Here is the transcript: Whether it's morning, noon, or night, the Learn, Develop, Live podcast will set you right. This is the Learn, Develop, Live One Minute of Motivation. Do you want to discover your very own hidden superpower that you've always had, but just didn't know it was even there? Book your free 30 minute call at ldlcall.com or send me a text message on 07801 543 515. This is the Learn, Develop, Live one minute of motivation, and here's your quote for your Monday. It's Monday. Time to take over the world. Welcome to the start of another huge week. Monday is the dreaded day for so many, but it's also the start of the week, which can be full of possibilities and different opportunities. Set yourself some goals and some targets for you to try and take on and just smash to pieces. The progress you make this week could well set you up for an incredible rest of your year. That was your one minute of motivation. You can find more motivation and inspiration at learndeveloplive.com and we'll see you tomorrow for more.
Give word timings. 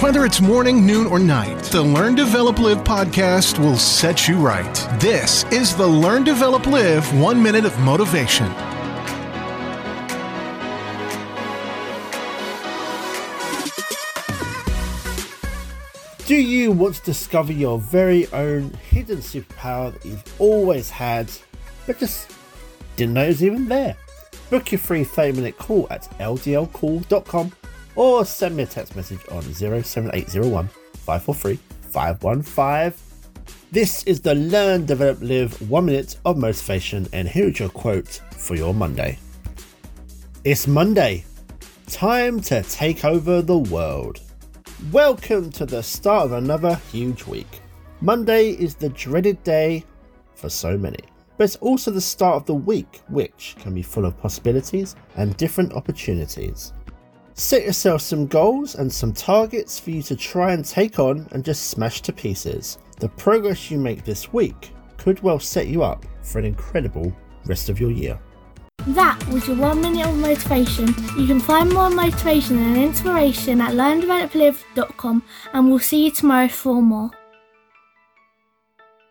Whether 0.00 0.24
it's 0.24 0.40
morning, 0.40 0.86
noon, 0.86 1.06
or 1.06 1.18
night, 1.18 1.62
the 1.64 1.82
Learn, 1.82 2.14
Develop, 2.14 2.58
Live 2.58 2.78
podcast 2.84 3.58
will 3.58 3.76
set 3.76 4.26
you 4.26 4.38
right. 4.38 4.74
This 4.98 5.44
is 5.52 5.76
the 5.76 5.86
Learn, 5.86 6.24
Develop, 6.24 6.66
Live 6.66 7.20
One 7.20 7.42
Minute 7.42 7.66
of 7.66 7.78
Motivation. 7.80 8.46
Do 16.24 16.34
you 16.34 16.72
want 16.72 16.94
to 16.94 17.02
discover 17.02 17.52
your 17.52 17.78
very 17.78 18.26
own 18.32 18.70
hidden 18.70 19.18
superpower 19.18 19.92
that 19.92 20.02
you've 20.06 20.24
always 20.40 20.88
had, 20.88 21.30
but 21.86 21.98
just 21.98 22.34
didn't 22.96 23.12
know 23.12 23.24
it 23.24 23.28
was 23.28 23.44
even 23.44 23.68
there? 23.68 23.96
Book 24.48 24.72
your 24.72 24.78
free 24.78 25.04
30 25.04 25.32
minute 25.32 25.58
call 25.58 25.86
at 25.90 26.10
ldlcall.com 26.18 27.52
or 27.96 28.24
send 28.24 28.56
me 28.56 28.62
a 28.62 28.66
text 28.66 28.96
message 28.96 29.20
on 29.30 29.42
07801 29.42 30.68
543 30.68 31.58
515. 31.90 32.92
This 33.72 34.02
is 34.04 34.20
the 34.20 34.34
Learn, 34.34 34.86
Develop, 34.86 35.20
Live 35.20 35.70
one 35.70 35.86
minute 35.86 36.16
of 36.24 36.36
motivation, 36.36 37.06
and 37.12 37.28
here's 37.28 37.58
your 37.58 37.68
quote 37.68 38.20
for 38.32 38.56
your 38.56 38.74
Monday. 38.74 39.18
It's 40.44 40.66
Monday. 40.66 41.24
Time 41.86 42.40
to 42.40 42.62
take 42.62 43.04
over 43.04 43.42
the 43.42 43.58
world. 43.58 44.20
Welcome 44.90 45.50
to 45.52 45.66
the 45.66 45.82
start 45.82 46.24
of 46.24 46.32
another 46.32 46.76
huge 46.90 47.26
week. 47.26 47.60
Monday 48.00 48.50
is 48.50 48.74
the 48.74 48.88
dreaded 48.88 49.42
day 49.44 49.84
for 50.34 50.48
so 50.48 50.78
many, 50.78 51.00
but 51.36 51.44
it's 51.44 51.56
also 51.56 51.90
the 51.90 52.00
start 52.00 52.36
of 52.36 52.46
the 52.46 52.54
week, 52.54 53.02
which 53.08 53.56
can 53.58 53.74
be 53.74 53.82
full 53.82 54.06
of 54.06 54.18
possibilities 54.18 54.96
and 55.16 55.36
different 55.36 55.74
opportunities. 55.74 56.72
Set 57.40 57.64
yourself 57.64 58.02
some 58.02 58.26
goals 58.26 58.74
and 58.74 58.92
some 58.92 59.14
targets 59.14 59.80
for 59.80 59.92
you 59.92 60.02
to 60.02 60.14
try 60.14 60.52
and 60.52 60.62
take 60.62 60.98
on 60.98 61.26
and 61.32 61.42
just 61.42 61.70
smash 61.70 62.02
to 62.02 62.12
pieces. 62.12 62.76
The 62.98 63.08
progress 63.08 63.70
you 63.70 63.78
make 63.78 64.04
this 64.04 64.30
week 64.30 64.72
could 64.98 65.22
well 65.22 65.40
set 65.40 65.66
you 65.66 65.82
up 65.82 66.04
for 66.20 66.38
an 66.38 66.44
incredible 66.44 67.16
rest 67.46 67.70
of 67.70 67.80
your 67.80 67.92
year. 67.92 68.20
That 68.88 69.26
was 69.28 69.48
your 69.48 69.56
one 69.56 69.80
minute 69.80 70.06
of 70.06 70.18
motivation. 70.18 70.88
You 71.16 71.26
can 71.26 71.40
find 71.40 71.72
more 71.72 71.88
motivation 71.88 72.58
and 72.58 72.76
inspiration 72.76 73.62
at 73.62 73.72
learndeveloplive.com 73.72 75.22
and 75.54 75.70
we'll 75.70 75.78
see 75.78 76.04
you 76.04 76.10
tomorrow 76.10 76.48
for 76.48 76.82
more. 76.82 77.10